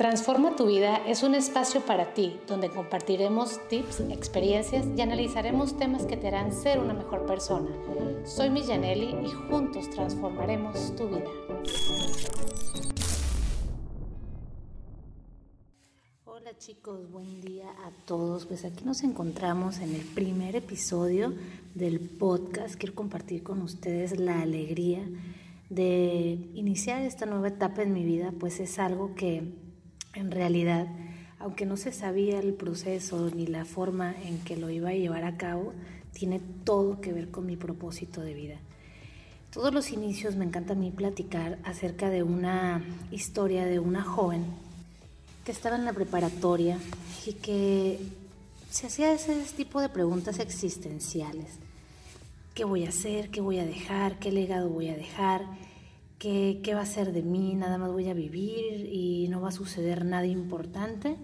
Transforma 0.00 0.56
tu 0.56 0.64
vida 0.64 0.96
es 1.06 1.22
un 1.22 1.34
espacio 1.34 1.82
para 1.82 2.14
ti 2.14 2.40
donde 2.48 2.70
compartiremos 2.70 3.60
tips, 3.68 4.00
experiencias 4.08 4.86
y 4.96 5.02
analizaremos 5.02 5.76
temas 5.76 6.06
que 6.06 6.16
te 6.16 6.28
harán 6.28 6.54
ser 6.54 6.78
una 6.78 6.94
mejor 6.94 7.26
persona. 7.26 7.68
Soy 8.24 8.48
Millanelli 8.48 9.14
y 9.22 9.28
juntos 9.28 9.90
transformaremos 9.90 10.96
tu 10.96 11.06
vida. 11.06 11.28
Hola 16.24 16.56
chicos, 16.56 17.10
buen 17.10 17.42
día 17.42 17.68
a 17.84 17.90
todos. 18.06 18.46
Pues 18.46 18.64
aquí 18.64 18.82
nos 18.86 19.02
encontramos 19.02 19.80
en 19.80 19.94
el 19.94 20.00
primer 20.00 20.56
episodio 20.56 21.34
del 21.74 22.00
podcast. 22.00 22.76
Quiero 22.76 22.94
compartir 22.94 23.42
con 23.42 23.60
ustedes 23.60 24.18
la 24.18 24.40
alegría 24.40 25.06
de 25.68 26.38
iniciar 26.54 27.02
esta 27.02 27.26
nueva 27.26 27.48
etapa 27.48 27.82
en 27.82 27.92
mi 27.92 28.06
vida, 28.06 28.32
pues 28.40 28.60
es 28.60 28.78
algo 28.78 29.14
que 29.14 29.68
en 30.14 30.30
realidad, 30.30 30.86
aunque 31.38 31.66
no 31.66 31.76
se 31.76 31.92
sabía 31.92 32.38
el 32.38 32.54
proceso 32.54 33.30
ni 33.34 33.46
la 33.46 33.64
forma 33.64 34.14
en 34.24 34.38
que 34.38 34.56
lo 34.56 34.70
iba 34.70 34.90
a 34.90 34.94
llevar 34.94 35.24
a 35.24 35.36
cabo, 35.36 35.72
tiene 36.12 36.40
todo 36.64 37.00
que 37.00 37.12
ver 37.12 37.30
con 37.30 37.46
mi 37.46 37.56
propósito 37.56 38.20
de 38.20 38.34
vida. 38.34 38.56
Todos 39.52 39.74
los 39.74 39.90
inicios 39.90 40.36
me 40.36 40.44
encanta 40.44 40.74
a 40.74 40.76
mí 40.76 40.90
platicar 40.90 41.58
acerca 41.64 42.08
de 42.08 42.22
una 42.22 42.84
historia 43.10 43.64
de 43.64 43.80
una 43.80 44.02
joven 44.02 44.44
que 45.44 45.52
estaba 45.52 45.76
en 45.76 45.84
la 45.84 45.92
preparatoria 45.92 46.78
y 47.26 47.32
que 47.32 47.98
se 48.70 48.86
hacía 48.86 49.12
ese 49.12 49.34
tipo 49.56 49.80
de 49.80 49.88
preguntas 49.88 50.38
existenciales. 50.38 51.58
¿Qué 52.54 52.64
voy 52.64 52.84
a 52.84 52.90
hacer? 52.90 53.30
¿Qué 53.30 53.40
voy 53.40 53.58
a 53.58 53.64
dejar? 53.64 54.18
¿Qué 54.18 54.30
legado 54.30 54.68
voy 54.68 54.88
a 54.88 54.96
dejar? 54.96 55.44
¿Qué, 56.20 56.74
va 56.74 56.82
a 56.82 56.86
ser 56.86 57.12
de 57.12 57.22
mí? 57.22 57.54
Nada 57.54 57.78
más 57.78 57.90
voy 57.92 58.10
a 58.10 58.12
vivir 58.12 58.86
y 58.92 59.26
no 59.30 59.40
va 59.40 59.48
a 59.48 59.52
suceder 59.52 60.04
nada 60.04 60.26
importante. 60.26 61.16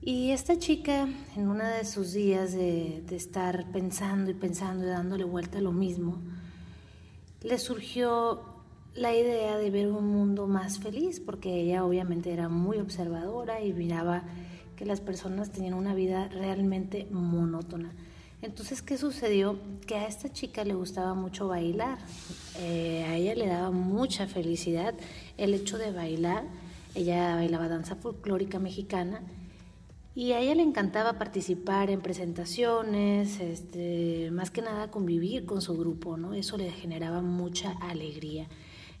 Y 0.00 0.30
esta 0.30 0.58
chica, 0.58 1.06
en 1.36 1.48
uno 1.48 1.64
de 1.64 1.84
sus 1.84 2.14
días 2.14 2.52
de, 2.52 3.02
de, 3.06 3.14
estar 3.14 3.70
pensando 3.70 4.30
y 4.30 4.34
pensando 4.34 4.86
y 4.86 4.88
dándole 4.88 5.24
vuelta 5.24 5.58
a 5.58 5.60
lo 5.60 5.72
mismo, 5.72 6.16
le 7.42 7.58
surgió 7.58 8.40
la 8.94 9.14
idea 9.14 9.58
de 9.58 9.68
ver 9.68 9.88
un 9.88 10.06
mundo 10.08 10.46
más 10.46 10.78
feliz, 10.78 11.20
porque 11.20 11.60
ella 11.60 11.84
obviamente 11.84 12.32
era 12.32 12.48
muy 12.48 12.78
observadora 12.78 13.60
y 13.60 13.74
miraba 13.74 14.22
que 14.76 14.86
las 14.86 15.02
personas 15.02 15.52
tenían 15.52 15.74
una 15.74 15.94
vida 15.94 16.28
realmente 16.28 17.06
monótona. 17.10 17.92
Entonces, 18.40 18.82
¿qué 18.82 18.96
sucedió? 18.96 19.58
Que 19.86 19.96
a 19.96 20.06
esta 20.06 20.32
chica 20.32 20.64
le 20.64 20.74
gustaba 20.74 21.14
mucho 21.14 21.48
bailar. 21.48 21.98
Eh, 22.58 23.04
a 23.08 23.16
ella 23.16 23.34
le 23.34 23.46
daba 23.46 23.70
mucha 23.72 24.28
felicidad 24.28 24.94
el 25.36 25.54
hecho 25.54 25.76
de 25.76 25.90
bailar. 25.90 26.44
Ella 26.94 27.34
bailaba 27.34 27.68
danza 27.68 27.96
folclórica 27.96 28.58
mexicana 28.58 29.22
y 30.14 30.32
a 30.32 30.40
ella 30.40 30.54
le 30.54 30.62
encantaba 30.62 31.12
participar 31.12 31.90
en 31.90 32.00
presentaciones, 32.00 33.38
este, 33.40 34.30
más 34.32 34.50
que 34.50 34.62
nada 34.62 34.90
convivir 34.90 35.44
con 35.44 35.62
su 35.62 35.76
grupo, 35.76 36.16
¿no? 36.16 36.34
Eso 36.34 36.56
le 36.56 36.70
generaba 36.70 37.20
mucha 37.22 37.72
alegría. 37.80 38.48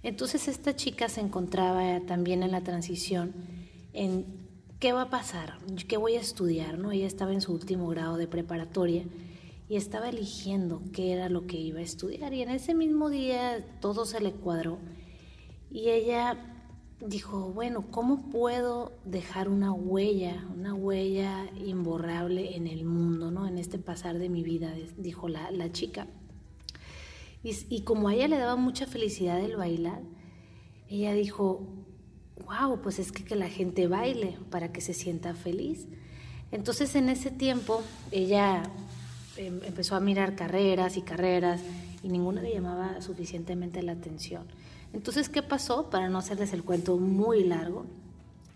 Entonces 0.02 0.46
esta 0.46 0.76
chica 0.76 1.08
se 1.08 1.20
encontraba 1.20 2.00
también 2.06 2.42
en 2.42 2.52
la 2.52 2.60
transición 2.60 3.34
en 3.94 4.26
qué 4.78 4.92
va 4.92 5.02
a 5.02 5.10
pasar, 5.10 5.58
qué 5.88 5.96
voy 5.96 6.14
a 6.14 6.20
estudiar, 6.20 6.78
¿no? 6.78 6.92
Ella 6.92 7.06
estaba 7.06 7.32
en 7.32 7.40
su 7.40 7.52
último 7.52 7.88
grado 7.88 8.16
de 8.16 8.28
preparatoria 8.28 9.04
y 9.68 9.76
estaba 9.76 10.08
eligiendo 10.08 10.82
qué 10.92 11.12
era 11.12 11.28
lo 11.28 11.46
que 11.46 11.58
iba 11.58 11.80
a 11.80 11.82
estudiar 11.82 12.32
y 12.32 12.42
en 12.42 12.50
ese 12.50 12.74
mismo 12.74 13.10
día 13.10 13.64
todo 13.80 14.06
se 14.06 14.20
le 14.20 14.32
cuadró 14.32 14.78
y 15.70 15.90
ella 15.90 16.36
dijo, 17.00 17.52
bueno, 17.52 17.86
¿cómo 17.90 18.30
puedo 18.30 18.92
dejar 19.04 19.48
una 19.48 19.72
huella, 19.72 20.46
una 20.54 20.74
huella 20.74 21.46
imborrable 21.64 22.56
en 22.56 22.66
el 22.66 22.84
mundo, 22.84 23.30
¿no? 23.30 23.46
en 23.46 23.58
este 23.58 23.78
pasar 23.78 24.18
de 24.18 24.28
mi 24.28 24.42
vida? 24.42 24.74
dijo 24.96 25.28
la, 25.28 25.72
chica. 25.72 26.08
Y, 27.44 27.56
y, 27.68 27.82
como 27.82 28.08
a 28.08 28.14
ella 28.14 28.28
le 28.28 28.38
daba 28.38 28.56
mucha 28.56 28.86
felicidad 28.86 29.38
el 29.40 29.56
bailar, 29.56 30.02
ella 30.88 31.12
dijo, 31.12 31.68
wow, 32.46 32.80
pues 32.82 32.98
es 32.98 33.12
que, 33.12 33.24
que 33.24 33.36
la 33.36 33.48
gente 33.48 33.86
baile 33.86 34.36
para 34.50 34.72
que 34.72 34.80
se 34.80 34.94
sienta 34.94 35.34
feliz. 35.34 35.86
Entonces 36.50 36.94
en 36.96 37.10
ese 37.10 37.30
tiempo 37.30 37.82
ella 38.10 38.62
Em, 39.38 39.60
empezó 39.62 39.94
a 39.94 40.00
mirar 40.00 40.34
carreras 40.34 40.96
y 40.96 41.02
carreras 41.02 41.60
y 42.02 42.08
ninguna 42.08 42.42
le 42.42 42.52
llamaba 42.52 43.00
suficientemente 43.00 43.82
la 43.84 43.92
atención. 43.92 44.42
Entonces, 44.92 45.28
¿qué 45.28 45.44
pasó? 45.44 45.90
Para 45.90 46.08
no 46.08 46.18
hacerles 46.18 46.52
el 46.52 46.64
cuento 46.64 46.96
muy 46.96 47.44
largo, 47.44 47.86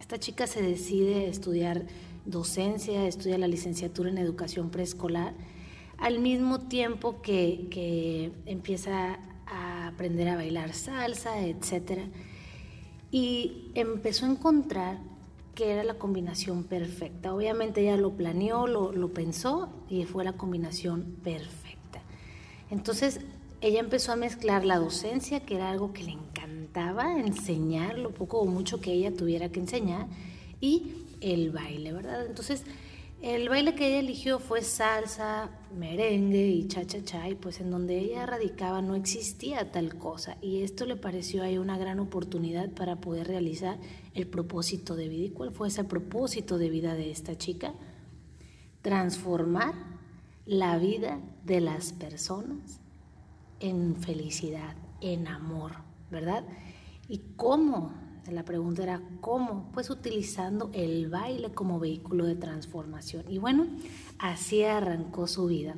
esta 0.00 0.18
chica 0.18 0.48
se 0.48 0.60
decide 0.60 1.28
estudiar 1.28 1.84
docencia, 2.26 3.06
estudia 3.06 3.38
la 3.38 3.46
licenciatura 3.46 4.10
en 4.10 4.18
educación 4.18 4.70
preescolar, 4.70 5.34
al 5.98 6.18
mismo 6.18 6.58
tiempo 6.58 7.22
que, 7.22 7.68
que 7.70 8.32
empieza 8.46 9.20
a 9.46 9.86
aprender 9.86 10.28
a 10.28 10.34
bailar 10.34 10.72
salsa, 10.72 11.46
etc. 11.46 12.00
Y 13.12 13.70
empezó 13.74 14.26
a 14.26 14.30
encontrar 14.30 14.98
que 15.54 15.72
era 15.72 15.84
la 15.84 15.94
combinación 15.94 16.64
perfecta. 16.64 17.34
Obviamente 17.34 17.82
ella 17.82 17.96
lo 17.96 18.12
planeó, 18.12 18.66
lo, 18.66 18.92
lo, 18.92 19.12
pensó 19.12 19.68
y 19.88 20.04
fue 20.04 20.24
la 20.24 20.32
combinación 20.32 21.16
perfecta. 21.22 22.02
Entonces 22.70 23.20
ella 23.60 23.80
empezó 23.80 24.12
a 24.12 24.16
mezclar 24.16 24.64
la 24.64 24.78
docencia, 24.78 25.40
que 25.40 25.56
era 25.56 25.70
algo 25.70 25.92
que 25.92 26.04
le 26.04 26.12
encantaba, 26.12 27.18
enseñar 27.18 27.98
lo 27.98 28.10
poco 28.10 28.40
o 28.40 28.46
mucho 28.46 28.80
que 28.80 28.92
ella 28.92 29.14
tuviera 29.14 29.50
que 29.50 29.60
enseñar, 29.60 30.08
y 30.60 30.94
el 31.20 31.50
baile, 31.50 31.92
¿verdad? 31.92 32.26
Entonces 32.26 32.64
el 33.22 33.48
baile 33.48 33.76
que 33.76 33.86
ella 33.86 34.00
eligió 34.00 34.40
fue 34.40 34.62
salsa, 34.62 35.48
merengue 35.76 36.48
y 36.48 36.66
cha-cha-cha, 36.66 37.28
y 37.28 37.36
pues 37.36 37.60
en 37.60 37.70
donde 37.70 37.98
ella 37.98 38.26
radicaba 38.26 38.82
no 38.82 38.96
existía 38.96 39.70
tal 39.70 39.96
cosa, 39.96 40.36
y 40.42 40.62
esto 40.62 40.86
le 40.86 40.96
pareció 40.96 41.44
ahí 41.44 41.56
una 41.56 41.78
gran 41.78 42.00
oportunidad 42.00 42.70
para 42.70 43.00
poder 43.00 43.28
realizar 43.28 43.78
el 44.14 44.26
propósito 44.26 44.96
de 44.96 45.08
vida. 45.08 45.26
¿Y 45.26 45.30
cuál 45.30 45.52
fue 45.52 45.68
ese 45.68 45.84
propósito 45.84 46.58
de 46.58 46.68
vida 46.68 46.94
de 46.94 47.12
esta 47.12 47.38
chica? 47.38 47.74
Transformar 48.82 49.74
la 50.44 50.76
vida 50.78 51.20
de 51.44 51.60
las 51.60 51.92
personas 51.92 52.80
en 53.60 53.94
felicidad, 53.94 54.74
en 55.00 55.28
amor, 55.28 55.76
¿verdad? 56.10 56.44
¿Y 57.08 57.18
cómo? 57.36 58.01
La 58.30 58.44
pregunta 58.44 58.82
era 58.82 59.02
¿cómo? 59.20 59.70
Pues 59.72 59.90
utilizando 59.90 60.70
el 60.72 61.08
baile 61.08 61.52
como 61.52 61.80
vehículo 61.80 62.24
de 62.24 62.36
transformación. 62.36 63.24
Y 63.28 63.38
bueno, 63.38 63.66
así 64.18 64.62
arrancó 64.62 65.26
su 65.26 65.46
vida. 65.46 65.74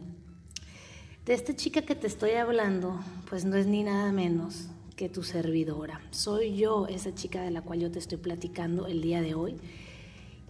De 1.25 1.33
esta 1.33 1.57
chica 1.57 1.83
que 1.83 1.95
te 1.95 2.07
estoy 2.07 2.33
hablando, 2.33 3.01
pues 3.31 3.47
no 3.47 3.57
es 3.57 3.67
ni 3.67 3.83
nada 3.83 4.13
menos 4.13 4.69
que 4.95 5.09
tu 5.09 5.23
servidora. 5.23 6.03
Soy 6.11 6.55
yo 6.55 6.87
esa 6.87 7.15
chica 7.15 7.43
de 7.43 7.51
la 7.51 7.63
cual 7.63 7.81
yo 7.81 7.91
te 7.91 7.99
estoy 7.99 8.19
platicando 8.19 8.87
el 8.87 9.01
día 9.01 9.23
de 9.23 9.35
hoy. 9.35 9.57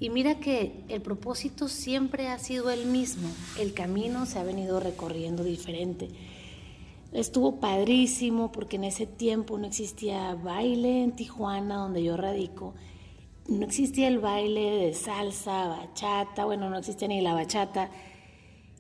Y 0.01 0.11
mira 0.11 0.41
que 0.41 0.85
el 0.89 1.01
propósito 1.01 1.69
siempre 1.69 2.27
ha 2.29 2.39
sido 2.41 2.71
el 2.71 2.87
mismo. 2.87 3.29
El 3.59 3.73
camino 3.73 4.27
se 4.27 4.41
ha 4.41 4.43
venido 4.43 4.81
recorriendo 4.81 5.45
diferente 5.45 6.11
Estuvo 7.15 7.61
padrísimo 7.61 8.51
porque 8.51 8.75
en 8.75 8.83
ese 8.83 9.07
tiempo 9.07 9.57
no 9.57 9.69
existía 9.69 10.35
baile 10.35 11.05
en 11.05 11.13
Tijuana, 11.13 11.77
donde 11.77 12.03
yo 12.03 12.17
radico. 12.17 12.75
No 13.47 13.65
existía 13.65 14.09
el 14.09 14.19
baile 14.19 14.79
de 14.79 14.95
salsa, 14.95 15.69
bachata, 15.69 16.45
bueno, 16.45 16.69
no 16.69 16.79
existía 16.79 17.07
ni 17.07 17.21
la 17.21 17.33
bachata. 17.33 17.89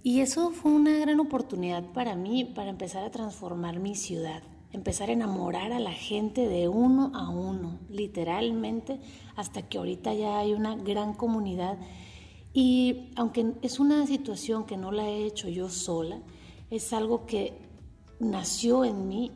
Y 0.02 0.18
eso 0.18 0.50
fue 0.50 0.72
una 0.72 0.98
gran 0.98 1.20
oportunidad 1.20 1.84
para 1.92 2.16
mí, 2.16 2.44
para 2.44 2.70
empezar 2.70 3.04
a 3.04 3.12
transformar 3.12 3.78
mi 3.78 3.94
ciudad, 3.94 4.42
empezar 4.72 5.10
a 5.10 5.12
enamorar 5.12 5.72
a 5.72 5.78
la 5.78 5.92
gente 5.92 6.48
de 6.48 6.66
uno 6.66 7.12
a 7.14 7.30
uno, 7.30 7.78
literalmente, 7.88 8.98
hasta 9.36 9.62
que 9.62 9.78
ahorita 9.78 10.12
ya 10.12 10.40
hay 10.40 10.54
una 10.54 10.74
gran 10.74 11.14
comunidad. 11.14 11.78
Y 12.52 13.10
aunque 13.14 13.52
es 13.62 13.78
una 13.78 14.08
situación 14.08 14.66
que 14.66 14.76
no 14.76 14.90
la 14.90 15.08
he 15.08 15.24
hecho 15.24 15.48
yo 15.48 15.68
sola, 15.68 16.18
es 16.70 16.92
algo 16.92 17.26
que 17.26 17.63
nació 18.30 18.84
en 18.84 19.08
mí. 19.08 19.32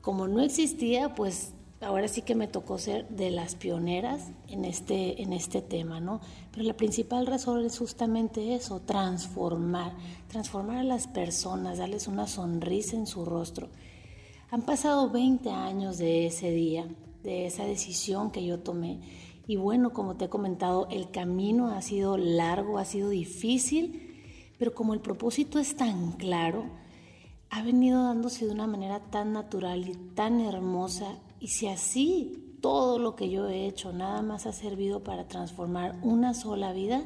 Como 0.00 0.28
no 0.28 0.40
existía, 0.40 1.14
pues 1.14 1.52
ahora 1.80 2.08
sí 2.08 2.22
que 2.22 2.34
me 2.34 2.46
tocó 2.46 2.78
ser 2.78 3.08
de 3.08 3.30
las 3.30 3.54
pioneras 3.54 4.32
en 4.48 4.64
este, 4.64 5.22
en 5.22 5.32
este 5.32 5.62
tema, 5.62 6.00
¿no? 6.00 6.20
Pero 6.52 6.64
la 6.64 6.76
principal 6.76 7.26
razón 7.26 7.64
es 7.64 7.78
justamente 7.78 8.54
eso, 8.54 8.80
transformar, 8.80 9.94
transformar 10.28 10.78
a 10.78 10.84
las 10.84 11.06
personas, 11.06 11.78
darles 11.78 12.06
una 12.06 12.26
sonrisa 12.26 12.96
en 12.96 13.06
su 13.06 13.24
rostro. 13.24 13.68
Han 14.50 14.62
pasado 14.62 15.10
20 15.10 15.50
años 15.50 15.98
de 15.98 16.26
ese 16.26 16.50
día, 16.50 16.88
de 17.22 17.46
esa 17.46 17.64
decisión 17.64 18.30
que 18.30 18.44
yo 18.44 18.58
tomé. 18.58 19.00
Y 19.46 19.56
bueno, 19.56 19.92
como 19.92 20.16
te 20.16 20.26
he 20.26 20.28
comentado, 20.28 20.86
el 20.90 21.10
camino 21.10 21.68
ha 21.68 21.82
sido 21.82 22.16
largo, 22.16 22.78
ha 22.78 22.84
sido 22.84 23.08
difícil, 23.10 24.54
pero 24.58 24.74
como 24.74 24.92
el 24.92 25.00
propósito 25.00 25.58
es 25.58 25.76
tan 25.76 26.12
claro, 26.12 26.66
ha 27.50 27.62
venido 27.62 28.04
dándose 28.04 28.46
de 28.46 28.52
una 28.52 28.66
manera 28.66 29.00
tan 29.00 29.32
natural 29.32 29.88
y 29.88 29.94
tan 30.14 30.40
hermosa. 30.40 31.18
Y 31.40 31.48
si 31.48 31.66
así 31.66 32.56
todo 32.60 32.98
lo 32.98 33.16
que 33.16 33.28
yo 33.28 33.48
he 33.48 33.66
hecho 33.66 33.92
nada 33.92 34.22
más 34.22 34.46
ha 34.46 34.52
servido 34.52 35.02
para 35.02 35.26
transformar 35.26 35.98
una 36.02 36.32
sola 36.34 36.72
vida, 36.72 37.02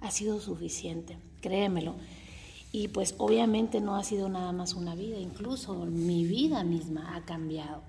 ha 0.00 0.10
sido 0.10 0.40
suficiente, 0.40 1.16
créemelo. 1.40 1.94
Y 2.72 2.88
pues 2.88 3.14
obviamente 3.18 3.80
no 3.80 3.94
ha 3.94 4.02
sido 4.02 4.28
nada 4.28 4.52
más 4.52 4.74
una 4.74 4.96
vida, 4.96 5.18
incluso 5.18 5.74
mi 5.86 6.24
vida 6.24 6.64
misma 6.64 7.14
ha 7.14 7.24
cambiado, 7.24 7.82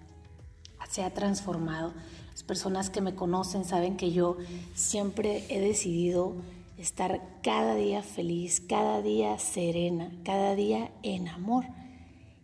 se 0.89 1.03
ha 1.03 1.11
transformado. 1.11 1.93
Las 2.31 2.43
personas 2.43 2.89
que 2.91 3.01
me 3.01 3.15
conocen 3.15 3.65
saben 3.65 3.97
que 3.97 4.11
yo 4.11 4.37
siempre 4.75 5.43
he 5.49 5.59
decidido 5.59 6.35
estar 6.77 7.39
cada 7.41 7.73
día 7.73 8.03
feliz, 8.03 8.61
cada 8.61 9.01
día 9.01 9.39
serena, 9.39 10.11
cada 10.23 10.55
día 10.55 10.91
en 11.01 11.29
amor. 11.29 11.65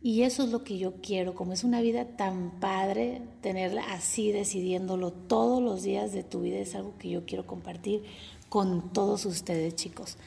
Y 0.03 0.23
eso 0.23 0.43
es 0.43 0.49
lo 0.49 0.63
que 0.63 0.79
yo 0.79 0.93
quiero, 1.01 1.35
como 1.35 1.53
es 1.53 1.63
una 1.63 1.79
vida 1.79 2.05
tan 2.05 2.59
padre, 2.59 3.21
tenerla 3.41 3.83
así 3.93 4.31
decidiéndolo 4.31 5.11
todos 5.11 5.61
los 5.61 5.83
días 5.83 6.11
de 6.11 6.23
tu 6.23 6.41
vida 6.41 6.57
es 6.57 6.73
algo 6.73 6.93
que 6.97 7.09
yo 7.09 7.25
quiero 7.25 7.45
compartir 7.45 8.03
con 8.49 8.91
todos 8.93 9.25
ustedes, 9.25 9.75
chicos. 9.75 10.17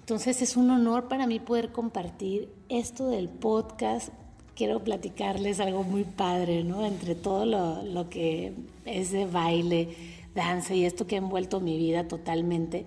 Entonces 0.00 0.42
es 0.42 0.58
un 0.58 0.70
honor 0.70 1.08
para 1.08 1.26
mí 1.26 1.40
poder 1.40 1.72
compartir 1.72 2.50
esto 2.68 3.08
del 3.08 3.30
podcast. 3.30 4.10
Quiero 4.54 4.84
platicarles 4.84 5.58
algo 5.58 5.82
muy 5.82 6.04
padre, 6.04 6.62
¿no? 6.62 6.84
Entre 6.84 7.14
todo 7.14 7.46
lo, 7.46 8.10
que 8.10 8.52
es 8.84 9.10
de 9.10 9.24
baile, 9.24 9.96
danza 10.34 10.74
y 10.74 10.84
esto 10.84 11.06
que 11.06 11.14
ha 11.14 11.18
envuelto 11.18 11.60
mi 11.60 11.78
vida 11.78 12.06
totalmente. 12.06 12.84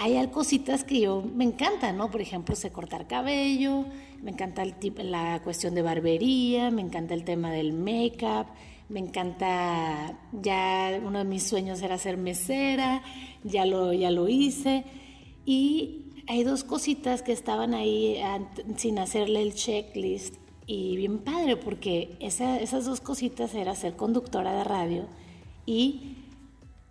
Hay 0.00 0.28
cositas 0.28 0.84
que 0.84 1.00
yo 1.00 1.22
me 1.22 1.42
encantan, 1.42 1.96
¿no? 1.96 2.08
Por 2.08 2.20
ejemplo, 2.20 2.54
sé 2.54 2.70
cortar 2.70 3.08
cabello, 3.08 3.84
me 4.22 4.30
encanta 4.30 4.62
el 4.62 4.74
la 5.10 5.40
cuestión 5.42 5.74
de 5.74 5.82
barbería, 5.82 6.70
me 6.70 6.82
encanta 6.82 7.14
el 7.14 7.24
tema 7.24 7.50
del 7.50 7.72
make-up, 7.72 8.46
me 8.88 9.00
encanta, 9.00 10.16
ya 10.32 11.00
uno 11.04 11.18
de 11.18 11.24
mis 11.24 11.42
sueños 11.42 11.82
era 11.82 11.98
ser 11.98 12.16
mesera, 12.16 13.02
ya 13.42 13.66
lo, 13.66 13.92
ya 13.92 14.12
lo 14.12 14.28
hice. 14.28 14.84
Y 15.44 16.04
hay 16.28 16.44
dos 16.44 16.62
cositas 16.62 17.22
que 17.22 17.32
estaban 17.32 17.74
ahí 17.74 18.20
sin 18.76 19.00
hacerle 19.00 19.42
el 19.42 19.54
checklist 19.54 20.36
y 20.66 20.96
bien 20.96 21.18
padre 21.18 21.56
porque 21.56 22.16
esas 22.20 22.84
dos 22.84 23.00
cositas 23.00 23.54
era 23.54 23.74
ser 23.74 23.96
conductora 23.96 24.52
de 24.52 24.62
radio 24.62 25.06
y 25.66 26.16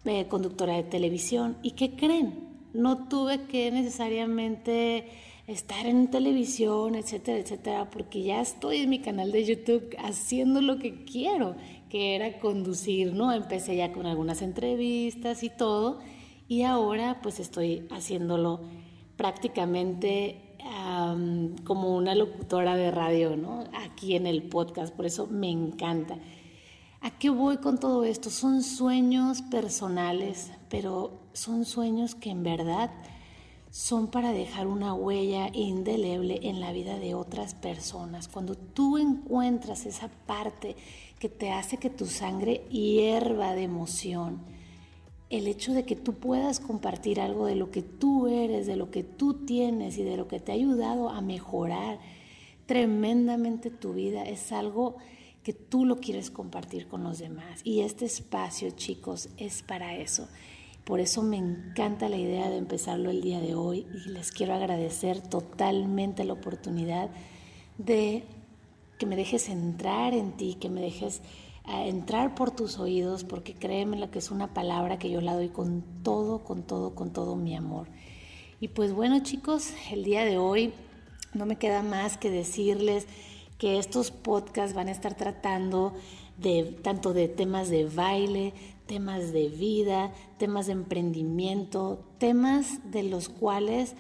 eh, 0.03 0.27
conductora 0.27 0.73
de 0.73 0.83
televisión. 0.83 1.57
¿Y 1.61 1.71
qué 1.71 1.95
creen? 1.95 2.46
No 2.77 3.07
tuve 3.09 3.43
que 3.47 3.71
necesariamente 3.71 5.09
estar 5.47 5.85
en 5.85 6.09
televisión, 6.09 6.95
etcétera, 6.95 7.39
etcétera, 7.39 7.89
porque 7.89 8.21
ya 8.21 8.41
estoy 8.41 8.77
en 8.77 8.89
mi 8.89 8.99
canal 8.99 9.31
de 9.31 9.45
YouTube 9.45 9.95
haciendo 9.97 10.61
lo 10.61 10.77
que 10.77 11.03
quiero, 11.05 11.55
que 11.89 12.15
era 12.15 12.37
conducir, 12.39 13.13
¿no? 13.13 13.31
Empecé 13.33 13.77
ya 13.77 13.91
con 13.91 14.05
algunas 14.05 14.41
entrevistas 14.41 15.43
y 15.43 15.49
todo 15.49 15.99
y 16.47 16.63
ahora 16.63 17.19
pues 17.21 17.39
estoy 17.39 17.87
haciéndolo 17.91 18.61
prácticamente 19.15 20.41
como 21.63 21.95
una 21.95 22.13
locutora 22.13 22.75
de 22.75 22.91
radio, 22.91 23.37
¿no? 23.37 23.63
Aquí 23.73 24.15
en 24.15 24.27
el 24.27 24.43
podcast, 24.43 24.93
por 24.93 25.05
eso 25.05 25.27
me 25.27 25.49
encanta. 25.49 26.19
¿A 26.99 27.17
qué 27.17 27.29
voy 27.29 27.57
con 27.57 27.79
todo 27.79 28.03
esto? 28.03 28.29
Son 28.29 28.61
sueños 28.61 29.41
personales, 29.43 30.51
pero 30.67 31.21
son 31.37 31.65
sueños 31.65 32.15
que 32.15 32.31
en 32.31 32.43
verdad 32.43 32.91
son 33.69 34.07
para 34.07 34.31
dejar 34.31 34.65
una 34.65 34.93
huella 34.93 35.49
indeleble 35.53 36.39
en 36.43 36.59
la 36.59 36.71
vida 36.71 36.97
de 36.97 37.13
otras 37.13 37.53
personas. 37.53 38.27
Cuando 38.27 38.55
tú 38.55 38.97
encuentras 38.97 39.85
esa 39.85 40.09
parte 40.25 40.75
que 41.19 41.29
te 41.29 41.51
hace 41.51 41.77
que 41.77 41.89
tu 41.89 42.05
sangre 42.05 42.65
hierva 42.69 43.53
de 43.53 43.63
emoción, 43.63 44.39
el 45.29 45.47
hecho 45.47 45.73
de 45.73 45.83
que 45.83 45.95
tú 45.95 46.13
puedas 46.13 46.59
compartir 46.59 47.19
algo 47.19 47.45
de 47.45 47.55
lo 47.55 47.69
que 47.69 47.81
tú 47.83 48.27
eres, 48.27 48.65
de 48.65 48.77
lo 48.77 48.89
que 48.89 49.03
tú 49.03 49.45
tienes 49.45 49.97
y 49.97 50.03
de 50.03 50.17
lo 50.17 50.27
que 50.27 50.39
te 50.39 50.51
ha 50.51 50.55
ayudado 50.55 51.09
a 51.09 51.21
mejorar 51.21 51.99
tremendamente 52.65 53.69
tu 53.69 53.93
vida 53.93 54.23
es 54.23 54.51
algo 54.51 54.97
que 55.43 55.53
tú 55.53 55.85
lo 55.85 55.97
quieres 55.97 56.29
compartir 56.29 56.87
con 56.87 57.03
los 57.03 57.19
demás. 57.19 57.61
Y 57.63 57.81
este 57.81 58.05
espacio, 58.05 58.71
chicos, 58.71 59.29
es 59.37 59.63
para 59.63 59.95
eso. 59.95 60.27
Por 60.87 61.01
eso 61.01 61.21
me 61.21 61.35
encanta 61.35 62.07
la 62.07 62.15
idea 62.15 62.49
de 62.49 62.55
empezarlo 62.55 63.11
el 63.11 63.19
día 63.19 63.41
de 63.41 63.55
hoy 63.55 63.85
y 63.93 64.09
les 64.11 64.31
quiero 64.31 64.53
agradecer 64.53 65.19
totalmente 65.19 66.23
la 66.23 66.31
oportunidad 66.31 67.09
de 67.77 68.23
que 68.97 69.05
me 69.05 69.17
dejes 69.17 69.49
entrar 69.49 70.13
en 70.13 70.31
ti, 70.37 70.55
que 70.55 70.69
me 70.69 70.79
dejes 70.79 71.21
a 71.65 71.85
entrar 71.85 72.35
por 72.35 72.51
tus 72.51 72.79
oídos, 72.79 73.25
porque 73.25 73.53
créeme 73.53 73.97
lo 73.97 74.09
que 74.11 74.19
es 74.19 74.31
una 74.31 74.53
palabra 74.53 74.97
que 74.97 75.09
yo 75.09 75.19
la 75.19 75.35
doy 75.35 75.49
con 75.49 75.83
todo, 76.03 76.45
con 76.45 76.63
todo, 76.63 76.95
con 76.95 77.11
todo 77.11 77.35
mi 77.35 77.53
amor. 77.53 77.89
Y 78.61 78.69
pues 78.69 78.93
bueno 78.93 79.19
chicos, 79.23 79.73
el 79.91 80.05
día 80.05 80.23
de 80.23 80.37
hoy 80.37 80.73
no 81.33 81.45
me 81.45 81.57
queda 81.57 81.83
más 81.83 82.15
que 82.15 82.31
decirles 82.31 83.07
que 83.57 83.77
estos 83.77 84.11
podcasts 84.11 84.73
van 84.73 84.87
a 84.87 84.91
estar 84.91 85.15
tratando 85.15 85.95
de 86.37 86.63
tanto 86.63 87.11
de 87.11 87.27
temas 87.27 87.69
de 87.69 87.83
baile, 87.83 88.53
temas 88.87 89.31
de 89.31 89.49
vida, 89.49 90.11
temas 90.37 90.67
de 90.67 90.73
emprendimiento, 90.73 92.03
temas 92.17 92.91
de 92.91 93.03
los 93.03 93.29
cuales 93.29 93.95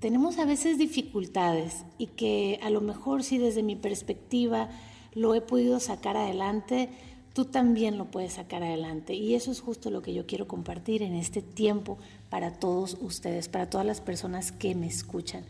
tenemos 0.00 0.38
a 0.38 0.44
veces 0.44 0.78
dificultades 0.78 1.84
y 1.96 2.08
que 2.08 2.58
a 2.62 2.70
lo 2.70 2.80
mejor 2.80 3.22
si 3.22 3.38
desde 3.38 3.62
mi 3.62 3.76
perspectiva 3.76 4.68
lo 5.14 5.34
he 5.34 5.40
podido 5.40 5.78
sacar 5.78 6.16
adelante, 6.16 6.88
tú 7.34 7.44
también 7.44 7.98
lo 7.98 8.10
puedes 8.10 8.34
sacar 8.34 8.62
adelante. 8.62 9.14
Y 9.14 9.34
eso 9.34 9.50
es 9.52 9.60
justo 9.60 9.90
lo 9.90 10.02
que 10.02 10.12
yo 10.12 10.26
quiero 10.26 10.48
compartir 10.48 11.02
en 11.02 11.14
este 11.14 11.42
tiempo 11.42 11.98
para 12.30 12.52
todos 12.52 12.96
ustedes, 13.00 13.48
para 13.48 13.70
todas 13.70 13.86
las 13.86 14.00
personas 14.00 14.52
que 14.52 14.74
me 14.74 14.86
escuchan. 14.86 15.44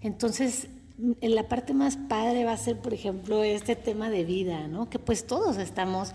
Entonces, 0.00 0.68
en 1.20 1.34
la 1.34 1.48
parte 1.48 1.74
más 1.74 1.96
padre 1.96 2.44
va 2.44 2.52
a 2.52 2.56
ser, 2.56 2.78
por 2.78 2.94
ejemplo, 2.94 3.42
este 3.44 3.76
tema 3.76 4.10
de 4.10 4.24
vida, 4.24 4.66
¿no? 4.68 4.90
Que 4.90 4.98
pues 4.98 5.26
todos 5.26 5.58
estamos 5.58 6.12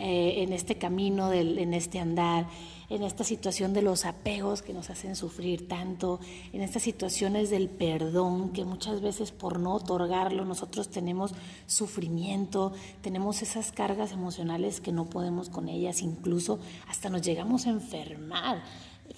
eh, 0.00 0.42
en 0.42 0.54
este 0.54 0.76
camino, 0.76 1.30
en 1.30 1.74
este 1.74 1.98
andar, 1.98 2.46
en 2.88 3.02
esta 3.02 3.22
situación 3.22 3.74
de 3.74 3.82
los 3.82 4.06
apegos 4.06 4.62
que 4.62 4.72
nos 4.72 4.88
hacen 4.88 5.14
sufrir 5.14 5.68
tanto, 5.68 6.20
en 6.54 6.62
estas 6.62 6.82
situaciones 6.82 7.50
del 7.50 7.68
perdón 7.68 8.54
que 8.54 8.64
muchas 8.64 9.02
veces 9.02 9.30
por 9.30 9.60
no 9.60 9.74
otorgarlo 9.74 10.46
nosotros 10.46 10.88
tenemos 10.88 11.32
sufrimiento, 11.66 12.72
tenemos 13.02 13.42
esas 13.42 13.72
cargas 13.72 14.12
emocionales 14.12 14.80
que 14.80 14.90
no 14.90 15.04
podemos 15.04 15.50
con 15.50 15.68
ellas, 15.68 16.00
incluso 16.00 16.58
hasta 16.88 17.10
nos 17.10 17.20
llegamos 17.20 17.66
a 17.66 17.70
enfermar 17.70 18.62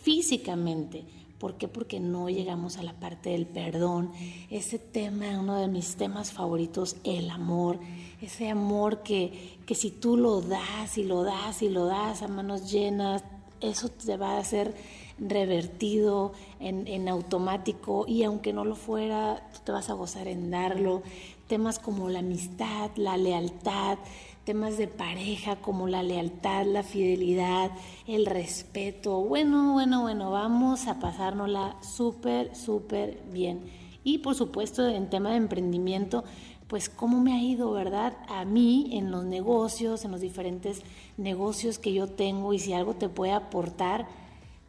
físicamente. 0.02 1.04
¿Por 1.42 1.54
qué? 1.54 1.66
Porque 1.66 1.98
no 1.98 2.30
llegamos 2.30 2.76
a 2.76 2.84
la 2.84 2.92
parte 2.92 3.30
del 3.30 3.46
perdón. 3.46 4.12
Ese 4.48 4.78
tema, 4.78 5.40
uno 5.40 5.56
de 5.56 5.66
mis 5.66 5.96
temas 5.96 6.30
favoritos, 6.30 6.94
el 7.02 7.28
amor. 7.30 7.80
Ese 8.20 8.48
amor 8.48 9.02
que, 9.02 9.58
que 9.66 9.74
si 9.74 9.90
tú 9.90 10.16
lo 10.16 10.40
das 10.40 10.98
y 10.98 11.02
lo 11.02 11.24
das 11.24 11.60
y 11.62 11.68
lo 11.68 11.86
das 11.86 12.22
a 12.22 12.28
manos 12.28 12.70
llenas, 12.70 13.24
eso 13.60 13.88
te 13.88 14.16
va 14.16 14.38
a 14.38 14.44
ser 14.44 14.72
revertido 15.18 16.32
en, 16.60 16.86
en, 16.86 17.08
automático 17.08 18.04
y 18.06 18.22
aunque 18.22 18.52
no 18.52 18.64
lo 18.64 18.76
fuera, 18.76 19.50
tú 19.52 19.58
te 19.64 19.72
vas 19.72 19.90
a 19.90 19.94
gozar 19.94 20.28
en 20.28 20.48
darlo. 20.52 21.02
Temas 21.48 21.80
como 21.80 22.08
la 22.08 22.20
amistad, 22.20 22.92
la 22.94 23.16
lealtad, 23.16 23.98
temas 24.44 24.76
de 24.76 24.88
pareja 24.88 25.56
como 25.56 25.88
la 25.88 26.02
lealtad, 26.02 26.66
la 26.66 26.82
fidelidad, 26.82 27.70
el 28.06 28.26
respeto. 28.26 29.20
Bueno, 29.20 29.72
bueno, 29.72 30.02
bueno, 30.02 30.30
vamos 30.30 30.86
a 30.88 30.98
pasárnosla 30.98 31.76
súper, 31.82 32.54
súper 32.56 33.22
bien. 33.32 33.60
Y 34.04 34.18
por 34.18 34.34
supuesto, 34.34 34.88
en 34.88 35.08
tema 35.08 35.30
de 35.30 35.36
emprendimiento, 35.36 36.24
pues 36.66 36.88
cómo 36.88 37.20
me 37.20 37.34
ha 37.34 37.42
ido, 37.42 37.70
¿verdad? 37.72 38.16
A 38.28 38.44
mí 38.44 38.90
en 38.92 39.10
los 39.10 39.24
negocios, 39.24 40.04
en 40.04 40.10
los 40.10 40.20
diferentes 40.20 40.82
negocios 41.16 41.78
que 41.78 41.92
yo 41.92 42.08
tengo 42.08 42.52
y 42.54 42.58
si 42.58 42.72
algo 42.72 42.94
te 42.94 43.08
puede 43.08 43.32
aportar, 43.32 44.08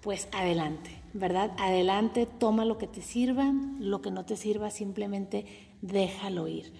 pues 0.01 0.27
adelante, 0.33 0.91
¿verdad? 1.13 1.51
Adelante, 1.57 2.25
toma 2.25 2.65
lo 2.65 2.77
que 2.77 2.87
te 2.87 3.01
sirva, 3.01 3.53
lo 3.79 4.01
que 4.01 4.11
no 4.11 4.25
te 4.25 4.35
sirva, 4.35 4.69
simplemente 4.69 5.45
déjalo 5.81 6.47
ir. 6.47 6.73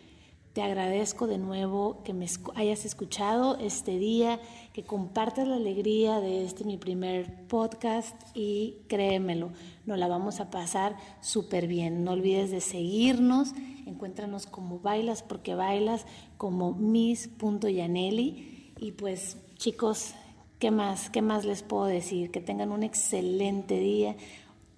Te 0.53 0.62
agradezco 0.62 1.25
de 1.25 1.39
nuevo 1.39 2.03
que 2.03 2.13
me 2.13 2.27
hayas 2.53 2.86
escuchado 2.86 3.57
este 3.57 3.98
día, 3.98 4.39
que 4.72 4.83
compartas 4.83 5.48
la 5.48 5.55
alegría 5.55 6.19
de 6.19 6.45
este 6.45 6.63
mi 6.63 6.77
primer 6.77 7.48
podcast 7.48 8.15
y 8.36 8.77
créemelo, 8.88 9.50
nos 9.88 9.98
la 9.98 10.07
vamos 10.07 10.39
a 10.39 10.51
pasar 10.51 10.95
súper 11.22 11.65
bien. 11.65 12.03
No 12.03 12.12
olvides 12.12 12.51
de 12.51 12.62
seguirnos, 12.62 13.53
encuéntranos 13.88 14.45
como 14.45 14.77
Bailas 14.77 15.24
porque 15.24 15.55
Bailas, 15.55 16.05
como 16.38 16.74
miss.yaneli 16.74 18.74
y 18.77 18.91
pues 18.91 19.38
chicos, 19.55 20.13
¿qué 20.60 20.69
más? 20.69 21.10
¿Qué 21.10 21.24
más 21.24 21.45
les 21.45 21.63
puedo 21.63 21.86
decir? 21.86 22.29
Que 22.29 22.41
tengan 22.41 22.72
un 22.72 22.83
excelente 22.83 23.79
día 23.79 24.15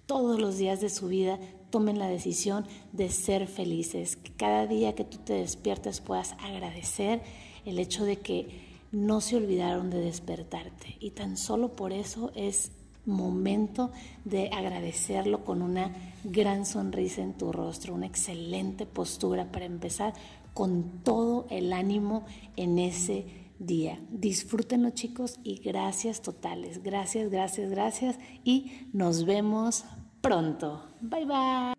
todos 0.06 0.40
los 0.40 0.56
días 0.56 0.80
de 0.80 0.88
su 0.88 1.08
vida 1.08 1.38
tomen 1.70 1.98
la 1.98 2.08
decisión 2.08 2.66
de 2.92 3.10
ser 3.10 3.46
felices, 3.46 4.16
que 4.16 4.32
cada 4.32 4.66
día 4.66 4.94
que 4.94 5.04
tú 5.04 5.18
te 5.18 5.34
despiertes 5.34 6.00
puedas 6.00 6.32
agradecer 6.40 7.22
el 7.64 7.78
hecho 7.78 8.04
de 8.04 8.16
que 8.16 8.66
no 8.92 9.20
se 9.20 9.36
olvidaron 9.36 9.90
de 9.90 9.98
despertarte. 9.98 10.96
Y 11.00 11.10
tan 11.10 11.36
solo 11.36 11.72
por 11.72 11.92
eso 11.92 12.32
es 12.34 12.72
momento 13.04 13.92
de 14.24 14.48
agradecerlo 14.48 15.44
con 15.44 15.62
una 15.62 15.92
gran 16.24 16.66
sonrisa 16.66 17.22
en 17.22 17.34
tu 17.34 17.52
rostro, 17.52 17.94
una 17.94 18.06
excelente 18.06 18.84
postura 18.86 19.50
para 19.50 19.64
empezar 19.64 20.12
con 20.54 21.02
todo 21.04 21.46
el 21.50 21.72
ánimo 21.72 22.24
en 22.56 22.78
ese 22.78 23.26
día. 23.58 23.98
Disfrútenlo 24.10 24.90
chicos 24.90 25.38
y 25.44 25.58
gracias 25.58 26.22
totales. 26.22 26.82
Gracias, 26.82 27.30
gracias, 27.30 27.70
gracias 27.70 28.18
y 28.44 28.88
nos 28.92 29.24
vemos 29.24 29.84
pronto. 30.26 30.80
Bye 31.00 31.24
bye. 31.24 31.75